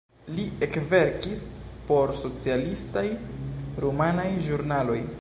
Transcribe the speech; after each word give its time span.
Li 0.35 0.43
ekverkis 0.67 1.43
por 1.91 2.15
socialistaj 2.23 3.07
rumanaj 3.85 4.31
ĵurnaloj. 4.49 5.03